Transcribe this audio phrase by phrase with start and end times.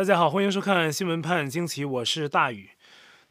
[0.00, 2.70] 大家好，欢迎收看新闻判惊奇，我是大宇。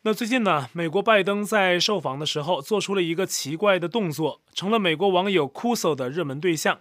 [0.04, 6.78] 那最近呢，美国拜登在受访的时候做出了一个奇怪的动作，成了美国网友哭诉的热门对象。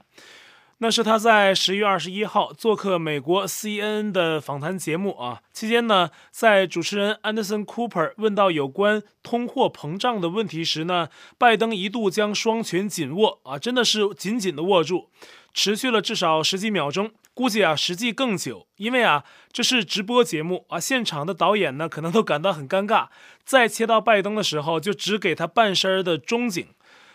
[0.80, 11.08] 那是他在十月二十一号做客美国 CNN 的访谈节目啊，期间呢，在主持人 Anderson Cooper 问到有关通货膨胀的问题时呢，
[11.38, 15.08] 拜登一度将双拳紧握啊，真的是紧紧的握住，
[15.54, 17.10] 持续了至少十几秒钟。
[17.38, 23.06] 估计啊，实际更久，因为啊，这是直播节目啊，现场的导演呢，可能都感到很尴尬。
[23.44, 26.66] 在切到拜登的时候，就只给他半身的中景，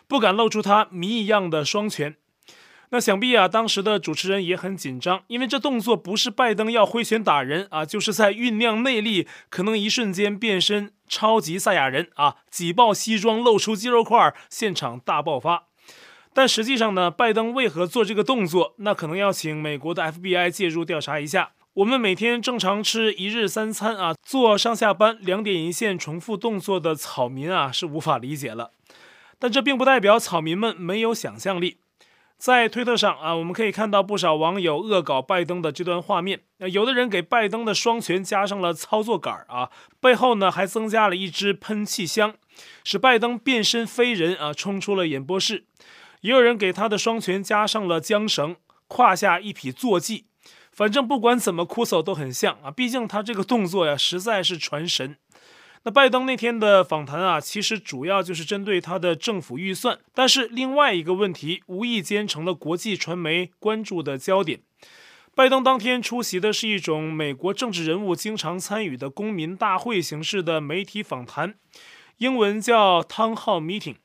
[0.07, 2.15] 不敢露出他谜一样的双拳。
[2.91, 15.65] 那想必啊，当时的主持人也很紧张，因为这动作不是拜登要挥拳打人啊，就是在酝酿内力，可能一瞬间变身超级赛亚人啊，挤爆西装，露出肌肉块，现场大爆发。
[16.33, 18.73] 但实际上呢，拜登为何做这个动作？
[18.77, 21.51] 那可能要请美国的 FBI 介入调查一下。
[21.75, 28.71] 我们每天正常吃一日三餐啊，做上下班两点一线重复动作的草民啊，是无法理解了。
[29.39, 31.77] 但这并不代表草民们没有想象力。
[32.37, 36.41] 在推特上啊，我们可以看到不少网友恶搞拜登的这段画面。
[36.71, 42.35] 有的人给拜登的双拳加上了操作杆儿啊，背后呢还增加了一支喷气箱，
[42.83, 45.63] 使拜登变身飞人啊，冲出了演播室。
[46.23, 48.55] 也有人给他的双拳加上了缰绳，
[48.87, 50.25] 胯下一匹坐骑，
[50.71, 55.17] 反正不管怎么哭诉都很像啊，毕竟他这个动作呀实在是传神。
[55.83, 64.61] 那拜登那天的访谈啊，其实主要就是针对他的政府预算，但是另外一个问题无意间成了国际传媒关注的焦点。
[65.35, 71.55] 拜登当天出席的是一种美国政治人物经常参与的公民大会形式的媒体访谈，
[72.19, 73.95] 英文叫 Town Hall Meeting。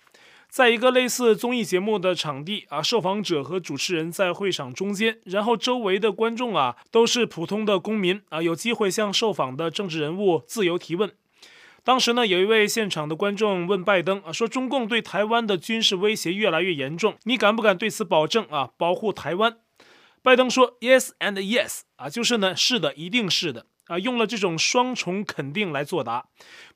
[0.49, 11.13] 在一个类似综艺节目的场地啊，受访者和主持人在会场中间，然后周围的观众啊都是普通的公民啊，有机会向受访的政治人物自由提问。
[11.85, 19.59] 当时呢，有一位现场的观众问拜登啊，说中共对台湾的军事威胁越来越严重，你敢不敢对此保证啊，保护台湾？
[20.23, 23.67] 拜登说 Yes and yes 啊，就是呢，是的，一定是的。
[23.89, 26.27] 啊，用了这种双重肯定来作答，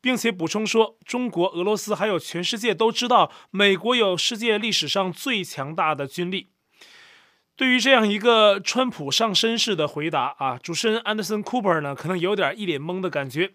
[0.01, 6.49] 并且补充说，中国、俄罗斯还有全世界都知道，美国有世界历史上最强大的军力。
[7.55, 13.53] 对于这样一个川普上身式的回答啊，主持人安德森·库珀呢，可能有点一脸懵的感觉，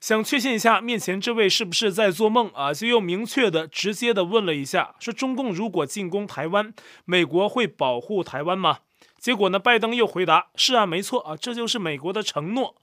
[0.00, 8.78] 想确信一下面前这位是不是在做梦啊，就又明确的、直接的问了一下，说中共如果进攻台湾，美国会保护台湾吗？
[9.18, 12.76] 结果呢，拜登又回答，是啊，没错啊，这就是美国的承诺。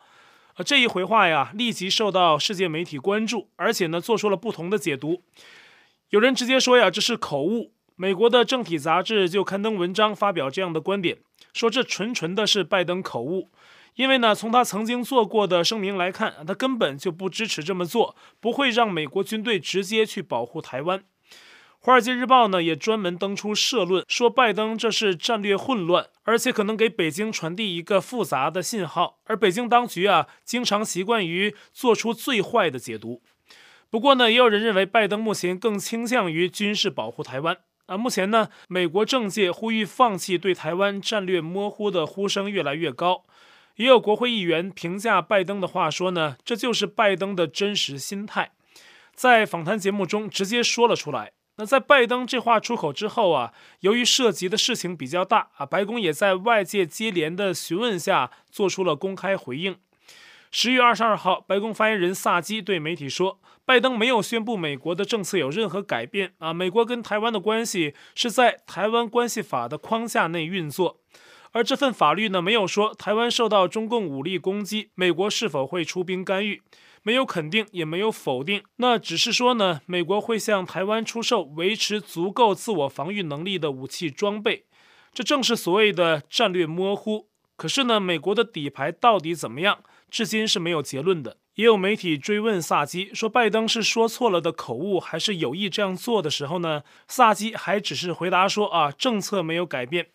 [0.56, 5.22] 啊，这一回话呀，立即受到世界媒体关注，而且呢，做出了不同的解读。
[6.12, 7.74] 有人直接说呀，这是口误。
[7.98, 11.18] 美国的政体杂志就刊登文章发表这样的观点，
[11.54, 13.52] 说这纯纯的是拜登口误。
[13.96, 21.00] 因为呢，从他曾经做过的声明来看，他根本就不支持这么做，不会让美国军队直接去保护台湾。
[21.86, 29.20] 《华尔街日报》呢也专门登出社论，说拜登这是战略混乱，而且可能给北京传递一个复杂的信号。
[29.26, 33.22] 而北京当局啊，经常习惯于做出最坏的解读。
[33.92, 37.96] 不过呢，也有人认为拜登目前更倾向于军事保护台湾啊。
[37.96, 43.26] 目前呢，美国政界呼吁放弃对台湾战略模糊的呼声越来越高。
[43.76, 48.54] 也有国会议员评价拜登的话说呢，这就是拜登的真实心态，
[49.14, 51.34] 在访谈节目中直接说了出来。
[51.58, 59.78] 那在拜登这话出口之后啊，由于涉及的事情比较大啊，白宫也在外界接连的询问下做出了公开回应。
[60.52, 71.00] 十月二十二号，白宫发言人萨基对媒体说，拜登没有宣布美国的政策有任何改变啊，美国跟台湾的关系是在台湾关系法的框架内运作，
[71.52, 76.62] 而这份法律呢，没有说台湾受到中共武力攻击，美国是否会出兵干预。
[77.06, 84.66] 没有肯定，也没有否定，那只是说呢，美国会向台湾出售维持足够自我防御能力的武器装备，
[85.14, 87.28] 这正是所谓的战略模糊。
[87.56, 91.38] 可是呢，美国的底牌到底怎么样，至今是没有结论的。
[91.54, 100.08] 也有媒体追问萨基说，拜登是说错了的口误，还是有意这样做的时候呢，萨基还只是回答说啊，政策没有改变。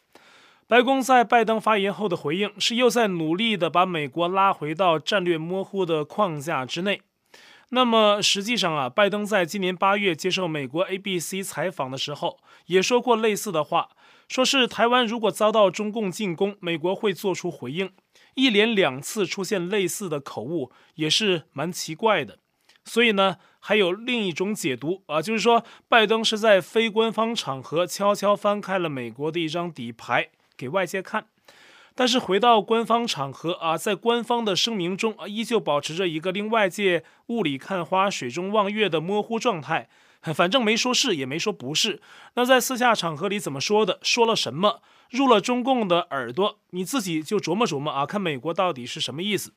[0.70, 7.02] 白宫在拜登发言后的回应是又在努力地把美国拉回到战略模糊的框架之内。
[7.70, 13.88] 那么实际上啊，拜登在今年八月接受美国 ABC 采访的时候也说过类似的话，
[14.28, 17.90] 说是台湾如果遭到中共进攻，美国会做出回应。
[18.34, 22.38] 一连两次出现类似的口误，也是蛮奇怪的。
[22.84, 30.28] 所以呢，还有另一种解读啊，就是说拜登是在非官方场合悄悄翻开了美国的一张底牌。
[30.60, 31.24] 给外界看，
[31.94, 39.88] 但是回到官方场合啊，在官方的声明中啊，依旧保持着一个令外界雾里看花、水中望月的模糊状态。
[40.34, 42.02] 反正没说是，也没说不是。
[42.34, 43.98] 那在私下场合里怎么说的？
[44.02, 44.82] 说了什么？
[45.08, 49.54] 入了中共的耳朵，你自己就琢磨琢磨啊，看美国到底是什么意思。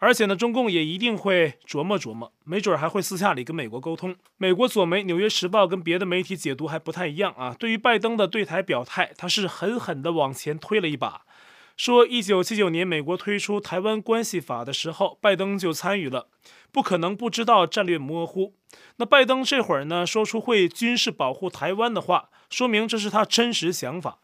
[0.00, 4.14] 而且呢，中共也一定会琢磨琢磨，没准还会私下里跟美国沟通。
[4.36, 7.56] 美国左媒《纽约时报》跟别的媒体解读还不太一样啊。
[7.58, 11.22] 对于拜登的对台表态，他是狠狠地往前推了一把，
[11.76, 16.28] 说一九七九年美国推出《台湾关系法》的时候，拜登就参与了，
[16.70, 18.54] 不可能不知道战略模糊。
[18.96, 24.18] 那拜登这会儿呢，说出会军事保护台湾的话，说明这是他真实想法。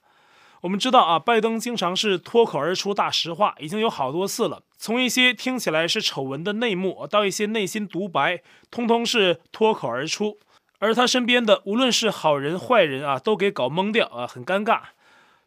[0.63, 4.63] 我们知道啊，拜登经常是脱口而出大实话，已经有好多次了。
[4.77, 10.39] 从一些听起来是丑闻的内幕，到一些内心独白，通通是脱口而出。
[10.79, 14.81] 而他身边的无论是好人坏人啊，都给搞懵掉啊，很尴尬。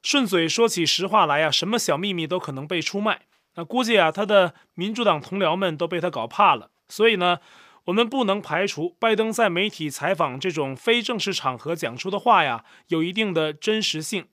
[0.02, 3.22] 顺嘴说起实话来啊，什么小秘密都可能被出卖。
[3.56, 6.72] 那估计啊，他的民主党同僚们都被他搞怕了。
[6.90, 7.38] 所以呢，
[7.86, 14.26] 我们不能排除拜登在媒体采访这种非正式场合讲出的话呀，有一定的真实性。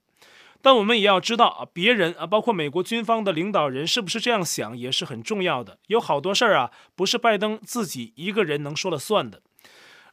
[0.62, 5.78] 但我们也要知道啊，别人啊，包括美国军方的领导人是不是这样想，也是很重要的。
[5.86, 9.42] 有好多事儿啊，不是拜登自己一个人能说了算的。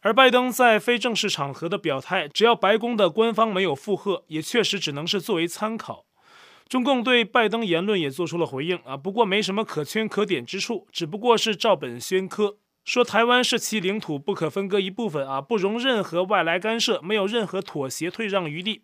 [0.01, 6.05] 而拜登在非正式场合的表态，只要白宫的官方没有附和，也确实只能是作为参考。
[6.69, 18.83] 中共对拜登言论也做出了回应啊，不过没什么可圈可点之处，只不过是照本宣科，说台湾是其领土不可分割一部分啊，不容任何外来干涉，没有任何妥协退让余地。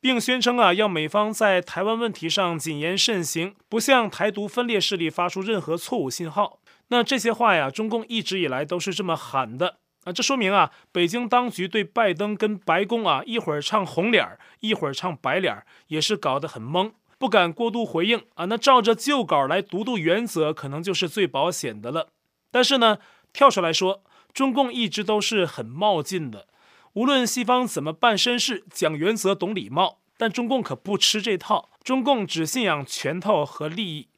[0.00, 6.60] 并宣称啊，要美方在台湾问题上谨言慎行，不向台独分裂势力发出任何错误信号。
[6.88, 10.12] 那这些话呀，中共一直以来都是这么喊的啊。
[10.12, 18.46] 这说明啊，北京当局对拜登跟白宫啊，一会儿唱红脸儿，一会儿唱白脸儿，也是搞得很懵，不敢过度回应啊。
[18.46, 22.08] 那照着旧稿来读读原则，可能就是最保险的了。
[22.50, 22.98] 但是呢，
[23.32, 24.02] 跳出来说，
[24.32, 26.46] 中共一直都是很冒进的。
[26.94, 31.68] 无论西方怎么办绅士、讲原则、懂礼貌，但中共可不吃这套。
[31.84, 34.08] 中共只信仰拳头和利益，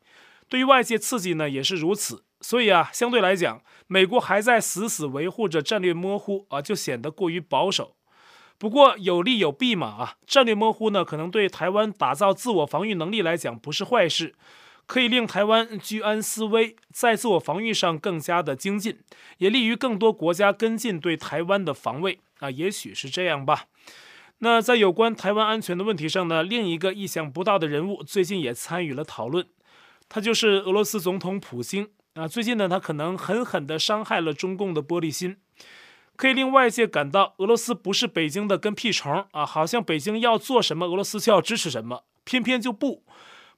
[0.48, 2.24] 对于外界刺激呢也是如此。
[2.40, 7.94] 所以啊，相对来讲，美国还在死死维护着战略模糊啊，就显得过于保守。
[8.58, 14.34] 不过有利有弊嘛啊，战略模糊呢，可能对台湾打造自我防御能力来讲不是坏事。
[14.86, 18.98] 可以令台湾居安思危，在自我防御上更加的精进，
[19.38, 23.66] 也利于更多国家跟进对台湾的防卫啊，也许是这样吧。
[24.38, 29.46] 那在有关台湾安全的问题上呢，另一个意想不到的人物最近也参与了讨论，
[30.08, 32.26] 他就是俄罗斯总统普京啊。
[32.26, 35.36] 最近呢，他可能狠狠地伤害了中共的玻璃心，
[36.16, 43.04] 可以令外界感到俄罗斯不是北京的跟屁虫啊，好像北京要做什么，俄罗斯就要支持什么，偏偏就不。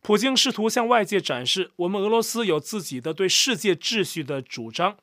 [0.02, 4.98] 普京试图向外界展示，我们俄罗斯有自己的对世界秩序的主张。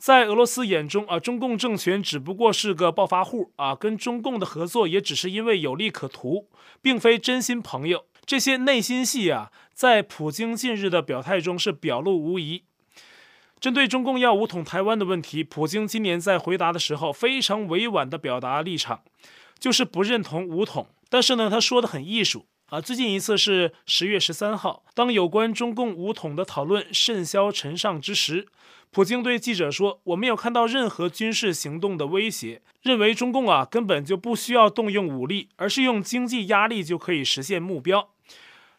[0.00, 6.48] 在俄罗斯眼中啊，中共政权只不过是个暴发户啊，跟中共的合作也只是因为有利可图，
[6.80, 8.06] 并非真心朋友。
[8.24, 12.64] 这些内心戏啊，在普京近日的表态中是表露无遗。
[13.60, 19.02] 针对中共要武统台湾的问题，普京今年在回答的时候非常委婉地表达立场，
[19.58, 20.86] 就是不认同武统。
[21.10, 22.46] 但是呢，他说的很艺术。
[22.70, 28.46] 啊，最近一次是十月十三号，当有关中共武统的讨论甚嚣尘上之时，
[28.92, 38.10] 普京对记者说：“我没有看到任何军事行动的威胁，认为中共啊根本就不需要动用武力，而是用经济压力就可以实现目标。”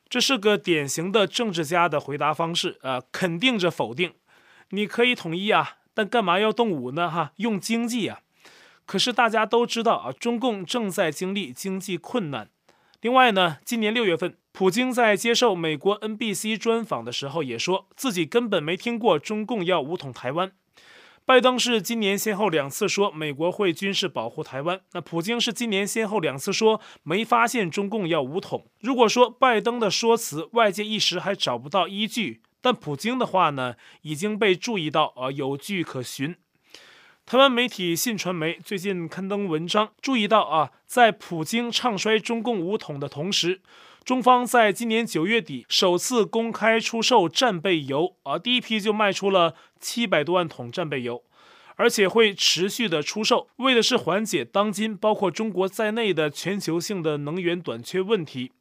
[0.10, 4.14] 这是个典型的政治家的回答方式啊，肯定着否定。
[4.72, 7.10] 你可以统一啊，但干嘛要动武呢？
[7.10, 8.20] 哈，用经济啊。
[8.86, 12.50] 可是大家都知道啊，中共正在经历经济困难。
[13.00, 20.52] 另外呢，今年六月份，普京在接受美国 NBC 专访的时候，也说自己根本没听过中共要武统台湾。
[21.24, 28.66] 拜登是今年先后两次说美国会军事保护台湾，那普京是今年先后两次说没发现中共要武统。
[28.82, 36.36] 如果说拜登的说辞外界一时还找不到依据，但普京的话呢，已经被注意到啊，有据可循。
[37.32, 43.62] 台湾媒体信传媒最近刊登文章，注意到啊，在普京唱衰中共武统的同时，
[44.04, 51.24] 中方在今年九月底首次公开出售战备油啊，第一批就卖出了七百多万桶战备油，
[51.78, 58.52] 而且会持续的出售，为的是缓解当今包括中国在内的全球性的能源短缺问题。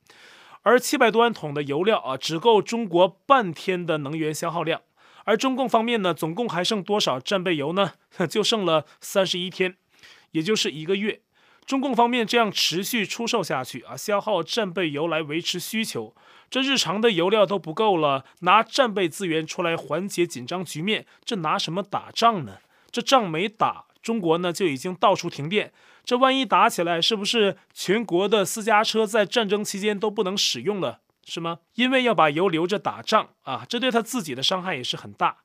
[0.63, 4.83] 而七百多万桶的油料啊，只够中国半天的能源消耗量。
[5.31, 7.93] 而中共方面呢，总共还剩多少战备油呢？
[8.29, 9.77] 就剩了三十一天，
[10.33, 11.21] 也就是一个月。
[11.65, 16.17] 中共方面这样持续出售下去啊，消耗战备油来维持需求，
[16.51, 22.57] 这日常的油料都不够了，拿战备资源出来缓解紧张局面，这拿什么打仗呢？
[22.91, 25.73] 这仗没打，中国呢就已经到处停电。
[26.05, 30.99] 这万一打起来，是不是全国的私家车在战争期间都不能使用了？
[31.25, 31.59] 是吗？
[31.75, 35.39] 因为要把油留着打仗啊，这对他自己的伤害也是很大。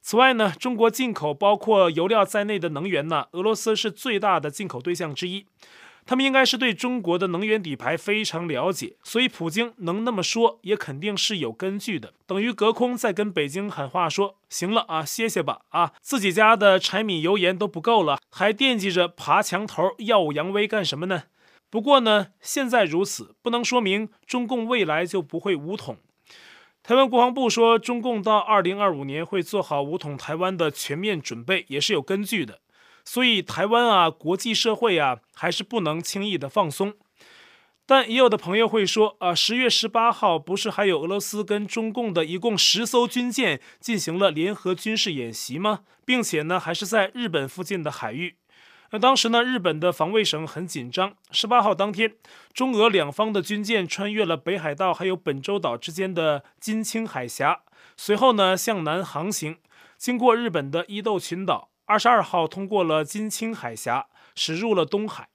[0.00, 5.46] 此外呢，中国进口包括油料在内的能源呢，俄罗斯是最大的进口对象之一。
[6.04, 12.12] 他们应该是对中国的能源底牌非常了解，所以普京能那么说，也肯定是有根据的。
[12.26, 21.22] 等于隔空在跟北京喊话说：“行了啊，歇歇吧啊，自己家的柴米油盐都不够了，还惦记着爬墙头耀武扬威干什么呢？”
[21.72, 25.96] 不过呢，现在如此，不能说明中共未来就不会武统。
[26.82, 32.60] 台湾国防部说，中共到二零二五年会做好武统台湾的全面准备，也是有根据的。
[33.06, 36.92] 所以台湾啊，国际社会啊，还是不能轻易的放松。
[37.86, 45.84] 但也有的朋友会说啊，十月十八号不是还有俄罗斯跟中共的一共十艘军舰进行了联合军事演习吗？
[46.04, 48.36] 并且呢，还是在日本附近的海域。
[48.94, 51.14] 那当时呢，日本的防卫省很紧张。
[51.30, 52.12] 十八号当天，
[52.52, 57.62] 中俄两方的军舰穿越了北海道还有本州岛之间的津青海峡，
[57.96, 59.56] 随后呢向南航行，
[59.96, 61.70] 经过日本的伊豆群岛。
[61.86, 65.28] 二十二号通过了津青海峡，驶入了东海。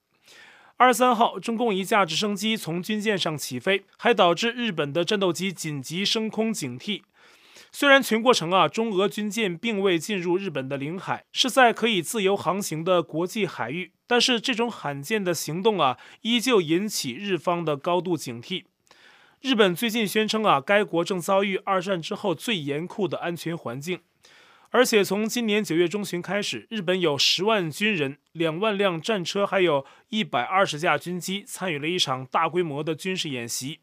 [0.78, 7.02] 二十三号，中共一架直升机从军舰上起飞，还导致日本的战斗机紧急升空警惕。
[7.80, 18.64] 虽然全过程啊，中俄军舰并未进入日本的领海，是在可以自由航行的国际海域，但是这种罕见的行动啊，依旧引起日方的高度警惕。
[19.42, 24.00] 日本最近宣称啊，该国正遭遇二战之后最严酷的安全环境，
[24.72, 33.82] 而且从今年九月中旬开始，日本有十万军人、两万辆战车，还有一百二十架军机参与了一场大规模的军事演习。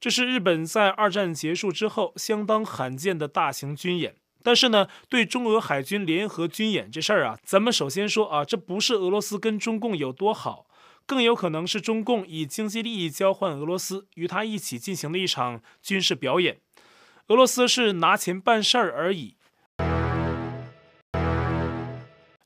[0.00, 10.64] 这是日本在二战结束之后相当罕见的大型军演，但是呢，对中俄海军联合军演这事儿啊，咱们首先说啊，这不是俄罗斯跟中共有多好，
[11.04, 16.56] 更有可能是中共以经济利益交换俄罗斯，与他一起进行了一场军事表演，
[17.26, 19.36] 俄罗斯是拿钱办事儿而已。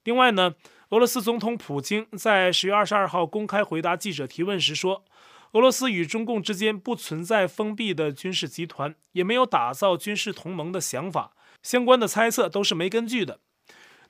[0.02, 0.56] 另外呢，
[0.88, 5.04] 俄罗斯总统普京在十月二十二号公开回答记者提问时说。
[5.54, 11.30] 俄罗斯与中共之间不存在封闭的军事集团，也没有打造军事同盟的想法，
[11.62, 13.38] 相关的猜测都是没根据的，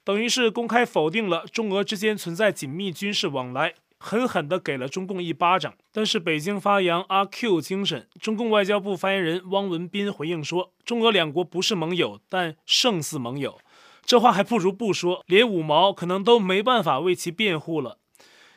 [0.03, 5.75] 等于是公开否定了中俄之间存在紧密军事往来，狠狠地给了中共一巴掌。
[5.93, 13.59] 但是北京发扬阿 Q 精神，中共外交部发言人汪文斌回应说，中俄两国不是盟友，但胜似盟友。
[14.07, 17.99] 这话还不如不说，连五毛可能都没办法为其辩护了。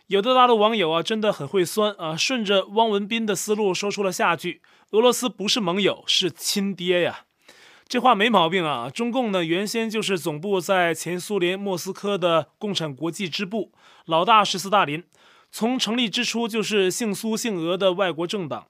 [0.07, 4.61] 有的大陆网友啊，真的很会酸啊，顺着汪文斌的思路说出了下句
[4.91, 7.25] ：“俄罗斯不是盟友，是亲爹呀。”
[7.89, 8.89] 这话没毛病啊。
[8.89, 13.73] 中共呢，原先就是总部在前苏联莫斯科的共产国际支部，
[14.05, 15.03] 老大是斯大林，
[15.51, 18.67] 从成立之初就是姓苏姓俄的外国政党。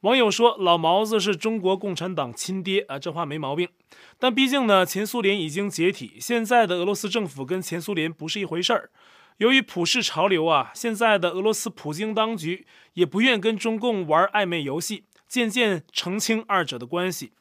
[0.00, 3.70] 网友说老毛子是中国共产党亲爹啊，这话没毛病。
[4.18, 8.90] 但毕竟呢，前苏联已经解体，现在的俄罗斯政府跟前苏联不是一回事儿。
[9.38, 17.32] 由于普世潮流啊，现在的俄罗斯普京当局也不愿跟中共玩暧昧游戏，渐渐澄清二者的关系。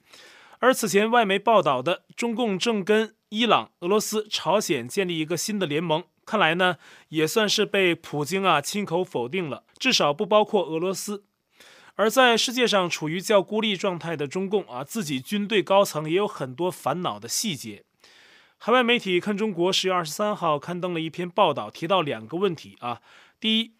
[0.59, 6.77] 而此前外媒报道的中共正跟伊朗、俄罗斯、朝鲜建立一个新的联盟，看来呢
[7.09, 11.25] 也算是被普京啊亲口否定了，至少不包括俄罗斯。
[11.95, 17.83] 而在世界上处于较孤立状态的中共啊，自己军队高层也有很多烦恼的细节。
[18.65, 23.01] 海外媒体看中国十月二十三号刊登了一篇报道，提到两个问题啊。
[23.37, 23.73] 第一，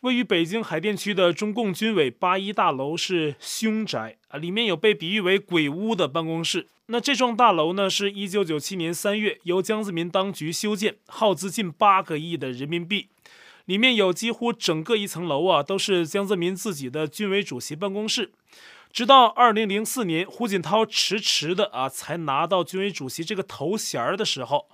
[0.00, 6.68] 位于北京海淀区的中共军委八一大楼是凶宅啊，里面有被比喻为鬼屋的办公室。
[6.86, 13.08] 那这幢大楼呢，是一九九七年三月由江泽民当局修建，耗资近八个亿的人民币，
[13.66, 18.32] 里面有几乎整个一层楼啊，都是江泽民自己的军委主席办公室。
[18.92, 24.68] 直到二零零四年，胡锦涛迟迟的啊才拿到军委主席这个头衔的时候，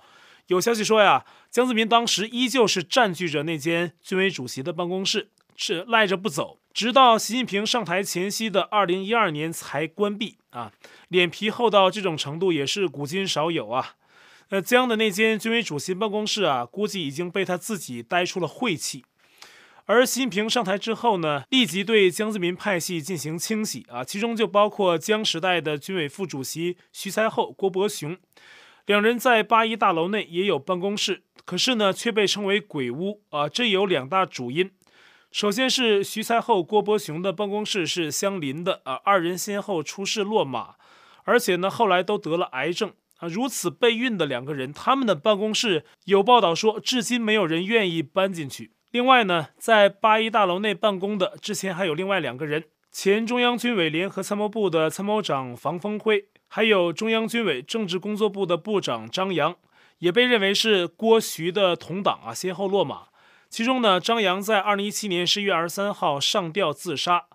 [0.47, 10.71] 有消息说呀，江泽民当时依旧是占据着那间军委主席的办公室，是赖着不走，直到习近平上台前夕的二零一二年才关闭啊，
[11.09, 13.93] 脸皮厚到这种程度也是古今少有啊。
[14.49, 19.03] 呃，江的那间军委主席办公室啊，估计已经被他自己呆出了晦气。
[19.85, 28.17] 而习近平上台之后呢，立即对江泽民派系进行清洗啊，其中就包括江时代的军委副主席徐才厚、郭伯雄，
[28.85, 34.71] 两人在八一大楼内也有办公室，可是呢却被称为鬼屋啊，这有两大主因。
[35.29, 40.75] 首先是徐才厚、郭伯雄的办公室是相邻的啊，二人先后出事落马，
[41.25, 43.27] 而且呢后来都得了癌症啊。
[43.27, 48.71] 如此备孕的两个人，他们的办公室有报道说，至今没有人愿意搬进去。
[48.91, 59.55] 另外呢，在八一大楼内办公的之前还有另外两个人，前中央军委联合参谋部的参谋长房峰辉，还有中央军委政治工作部的部长张扬，
[59.99, 63.07] 也被认为是郭徐的同党啊，先后落马。
[63.49, 67.25] 其中呢，张扬在二零一七年十一月二十三号上吊自杀。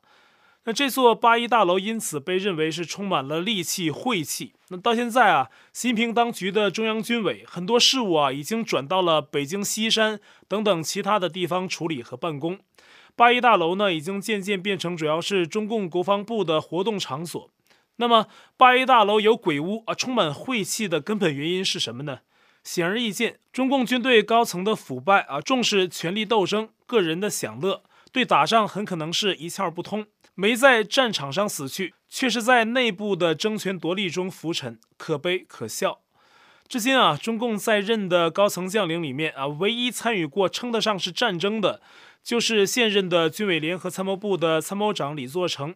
[0.65, 4.53] 那这座八一大楼因此被认为是充满了戾气、晦气。
[4.69, 12.61] 那到现在啊，习近平当局的中央军委很多事务啊，已经转到了北京西山等等其他的地方处理和办公。
[13.17, 17.51] 八一大楼呢，已经渐渐变成主要是中共国防部的活动场所。
[17.97, 22.21] 那么，八一大楼有鬼屋啊，充满晦气的根本原因是什么呢？
[22.65, 30.07] 显而易见，中共军队高层的腐败啊，重视权力斗争、个人的享乐，对打仗很可能是一窍不通。
[30.35, 36.01] 没在战场上死去，却是在内部的争权夺利中浮沉，可悲可笑。
[36.69, 41.83] 至今啊，中共在任的高层将领里面啊，唯一参与过称得上是战争的，
[42.23, 45.75] 就是现任的军委联合参谋部的参谋长李作成，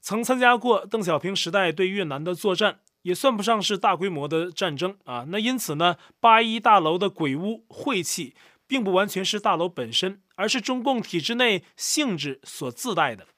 [0.00, 2.80] 曾参加过邓小平时代对越南的作战。
[3.02, 8.34] 也算不上是大规模的战争啊，那因此呢，八一大楼的鬼屋晦气，
[8.66, 13.28] 并不完全是大楼本身，而是中共体制内性质所自带的。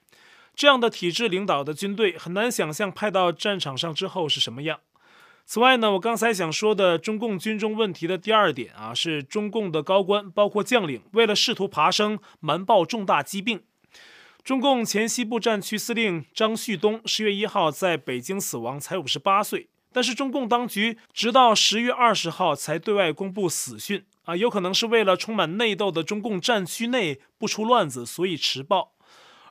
[0.59, 4.81] 这样的体制领导的军队，很难想象派到战场上之后是什么样。
[5.47, 13.62] 此外呢，我刚才想说的中共军中问题的第二点啊，是中共的高官，包括将领，为了试图爬升，瞒报重大疾病。
[14.43, 19.69] 中共前西部战区司令张旭东十月一号在北京死亡，才五十八岁。
[19.93, 28.95] 但是中共当局直到十月二十号才对外公布死讯，啊，有可能是为了充满内斗的中共战区内不出乱子，所以迟报。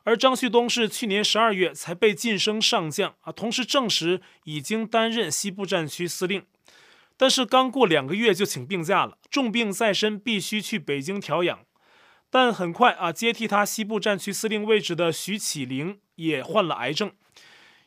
[0.08, 6.46] 而张旭东是去年十二月才被晋升上将，啊，同时证实已经担任西部战区司令，
[7.18, 11.58] 但是刚过两个月就请病假了，重病在身，必须去北京调养。
[12.30, 17.12] 但很快啊，接替他西部战区司令位置的徐启麟也患了癌症。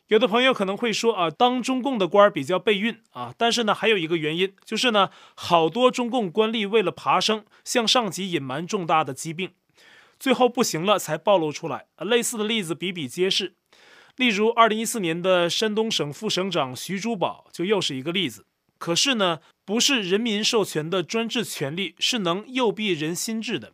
[0.06, 9.50] 有的朋友可能会说啊，当中共的官儿比较备孕啊，但是呢，还有一个原因就是呢，好多中共官吏为了爬升，向上级隐瞒重大的疾病，
[10.22, 11.86] 最后不行了才暴露出来。
[11.98, 13.56] 类似的例子比比皆是。
[14.14, 18.46] 例如，二零一四年的山东省副省长徐珠宝就又是一个例子。
[18.78, 23.72] 可是呢，不是人民授权的专制权力是能诱蔽人心智的。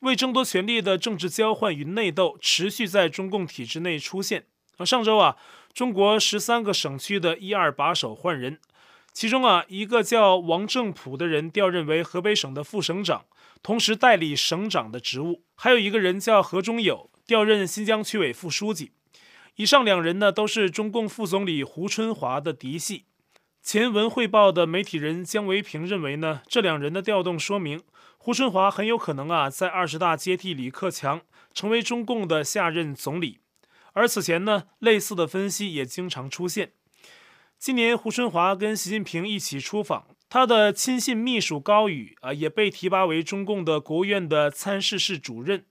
[0.00, 4.44] 为争夺权力的政治交换与内斗持续在中共体制内出现。
[4.76, 5.38] 啊，上周啊，
[5.72, 8.58] 中国十三个省区的一二把手换人，
[9.14, 13.24] 其中啊，一个叫王正普的人调任为河北省的副省长，
[13.62, 18.92] 同时代理省长的职务；还有一个人叫何忠友，调任新疆区委副书记。
[19.56, 23.06] 以上两人呢，都是中共副总理胡春华的嫡系。
[23.60, 27.82] 前文汇报的媒体人姜维平认为呢，这两人的调动说明。
[28.16, 33.40] 胡春华很有可能啊，在二十大接替李克强，成为中共的下任总理。
[33.92, 36.72] 而此前呢，类似的分析也经常出现。
[37.58, 45.64] 今年胡春华跟习近平一起出访，他的亲信秘书高宇啊，也被提拔为中共的国务院的参事室主任，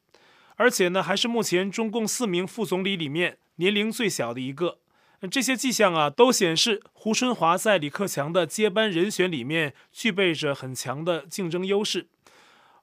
[0.56, 4.80] 而且呢，还是目前中共四名副总理里面年龄最小的一个。
[5.30, 12.08] 这些迹象啊，都显示胡春华在李克强的接班人选里面具备着很强的竞争优势。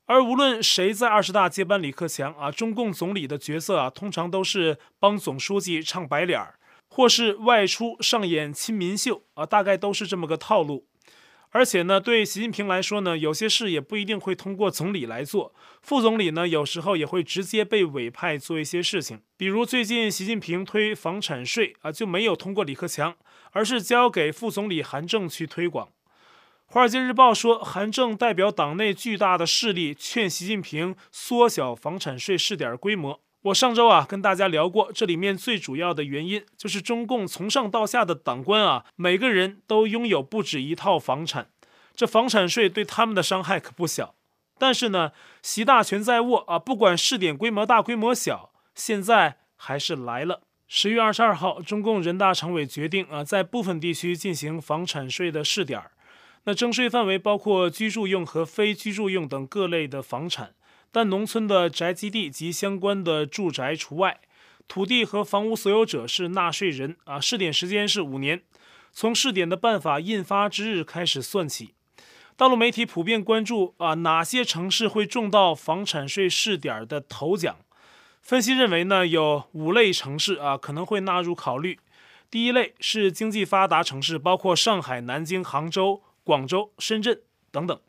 [0.06, 6.58] 而无论谁在二十大接班李克强啊，中共总理的角色啊，通常都是帮总书记唱白脸儿，
[6.88, 10.86] 或是外出上演亲民秀啊，大概都是这么个套路。
[11.56, 19.20] 而且呢，对习近平来说呢，有些事也不一定会通过总理来做，副总理呢，有时候也会直接被委派做一些事情。
[19.36, 23.14] 比如最近习近平推房产税啊，就没有通过李克强，
[23.52, 25.86] 而是交给副总理韩正去推广。
[26.66, 33.20] 《华尔街日报》说，韩正代表党内巨大的势力劝习近平缩小房产税试点规模。
[33.44, 41.48] 我上周啊跟大家聊过，这里面最主要的原因就是中共从上到下的党官啊，每个人都拥有不止一套房产，
[41.94, 44.14] 这房产税对他们的伤害可不小。
[44.56, 50.40] 但是呢，习大权在握啊，不管试点规模大规模小，现在还是来了。
[50.66, 55.90] 十月二十二号，中共人大常委决定啊，在部分地区进行房产税的试点儿。
[56.44, 60.54] 那征税范围包括居住用和非居住用等各类的房产，
[60.94, 64.20] 但农村的宅基地及相关的住宅除外。
[64.68, 67.18] 土地和房屋所有者是纳税人啊。
[67.18, 68.44] 试点时间是五年，
[68.92, 71.74] 从试点的办法印发之日开始算起。
[72.36, 77.56] 大陆媒体普遍关注啊，哪些城市会中到房产税试点的头奖？
[78.22, 81.80] 分析认为呢，有五类城市啊可能会纳入考虑。
[82.30, 87.80] 第一类是经济发达城市，包括上海、南京、杭州、广州、深圳等等。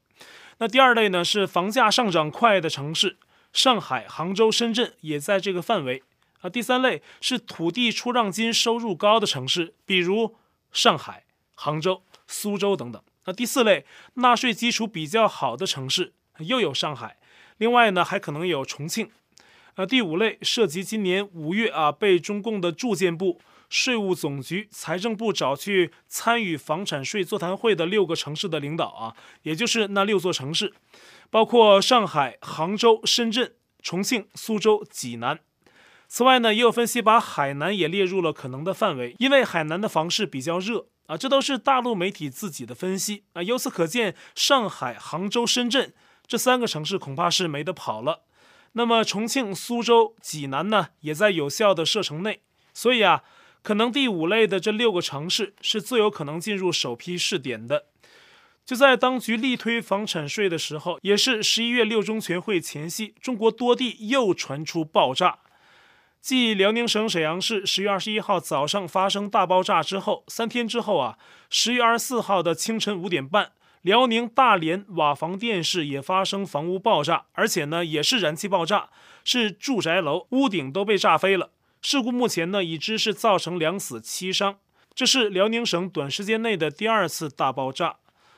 [0.57, 3.17] 那第二类呢是房价上涨快的城市，
[3.51, 6.03] 上海、杭州、深圳也在这个范围。
[6.41, 10.35] 啊，第三类是土地出让金收入高的城市，比如
[10.71, 11.23] 上海、
[11.55, 13.01] 杭州、苏州等等。
[13.25, 17.17] 那第四类纳税基础比较好的城市，又有上海，
[17.57, 19.09] 另外呢还可能有重庆。
[19.73, 30.73] 呃，第五类涉及今年五月啊被中共的住建部、税务总局、财政部找去参与房产税座谈会的六个城市的领导啊，也就是那六座城市，
[31.29, 35.39] 包括上海、杭州、深圳、重庆、苏州、济南。
[36.07, 41.17] 此外呢，也有分析把海南也列入了可能的范围，因为海南的房市比较热啊。
[41.17, 43.41] 这都是大陆媒体自己的分析啊。
[43.41, 45.93] 由此可见，上海、杭州、深圳
[46.27, 48.21] 这三个城市恐怕是没得跑了。
[48.73, 52.41] 那么重庆、苏州、济南呢，也在有效的射程内，
[52.73, 53.23] 所以啊，
[53.65, 57.85] 可能第五类的这六个城市是最有可能进入首批试点的。
[58.63, 65.39] 就在当局力推房产税的时候，也是十一月六中全会前夕，中国多地又传出爆炸。
[66.21, 71.17] 继辽宁省沈阳市十月二十一号早上发生大爆炸之后，三天之后啊，
[71.49, 73.53] 十月二十四号的清晨五点半。
[73.81, 78.89] 辽宁大连瓦房店市也发生房屋爆炸，而且呢也是燃气爆炸，
[79.23, 81.49] 是住宅楼屋顶都被炸飞了。
[81.87, 84.57] 事故目前呢已知是造成两死七伤，
[84.95, 87.97] 这是辽宁省短时间内的第二次大爆炸。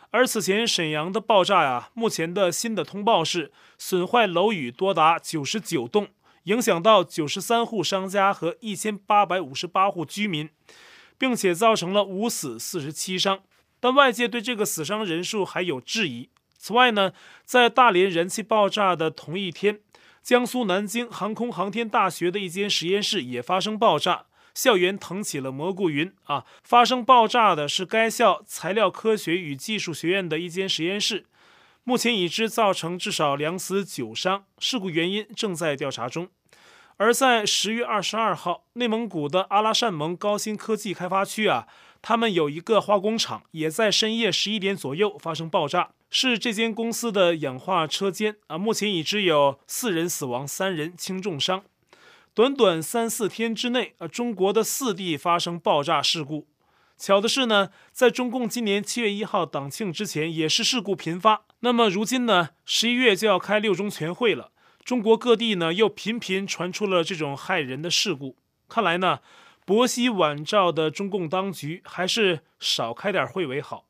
[0.10, 6.10] 而此前沈阳的爆炸呀，目前的新的通报是损坏楼宇多达九十九栋，
[6.44, 10.50] 影响到九十三户商家和一千八百五十八户居民，
[11.18, 13.40] 并且造成了五死四十七伤。
[13.80, 16.28] 但外界对这个死伤人数还有质疑。
[16.58, 17.14] 此外呢，
[17.46, 19.80] 在大连燃气爆炸的同一天，
[20.28, 26.44] 江苏南京航空航天大学的一间实验室也发生爆炸，校园腾起了蘑菇云啊！
[26.66, 31.26] 发生爆炸的是该校材料科学与技术学院的一间实验室，
[31.86, 36.28] 目前已知造成至少两死九伤，事故原因正在调查中。
[36.98, 41.70] 而在十月二十二号，内蒙古的阿拉善盟高新科技开发区啊。
[42.02, 48.58] 他们有一个化工厂，也在深夜十一点左右发生爆炸，是这间公司的氧化车间啊。
[48.58, 51.64] 目前已知有四人死亡，三人轻重伤。
[52.34, 56.48] 短短三四天之内啊，中国的四地发生爆炸事故。
[56.98, 61.44] 巧的是呢，在中共今年七月一号党庆之前，也是事故频发。
[61.60, 64.52] 那么如今呢，十一月就要开六中全会了，
[64.84, 68.36] 中国各地呢又频频传出了这种骇人的事故。
[68.68, 69.20] 看来呢。
[69.66, 73.84] 薄熙晚照的中共当局还是少开点会为好。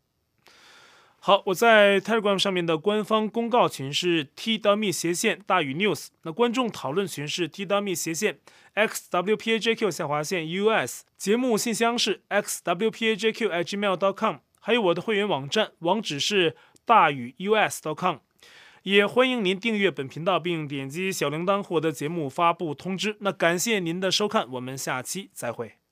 [1.19, 8.39] 好，我在 Telegram 上面的官方公告群是 t.me 斜线大于 news，那观众讨论群是 t.me 斜线
[8.75, 18.17] xwpajq 下划线 us，节目信箱是 xwpajq@gmail.com，还有我的会员网站网址是大于 U S dot com
[18.83, 23.17] 也欢迎您订阅本频道并点击小铃铛获得节目发布通知。
[23.19, 25.86] 那感谢您的收看，我们下期再会。